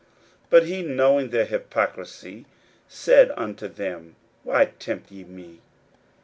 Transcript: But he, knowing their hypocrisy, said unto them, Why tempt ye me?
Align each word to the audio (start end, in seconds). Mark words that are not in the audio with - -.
But 0.49 0.65
he, 0.65 0.81
knowing 0.81 1.29
their 1.29 1.45
hypocrisy, 1.45 2.47
said 2.87 3.29
unto 3.37 3.67
them, 3.67 4.15
Why 4.41 4.71
tempt 4.79 5.11
ye 5.11 5.23
me? 5.25 5.61